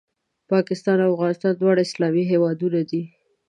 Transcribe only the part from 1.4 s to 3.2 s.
دواړه اسلامي هېوادونه دي